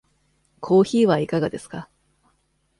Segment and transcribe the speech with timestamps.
[0.61, 1.87] コーヒーはいかがですか。